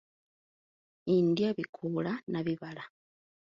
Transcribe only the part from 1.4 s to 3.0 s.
bikoola na bibala.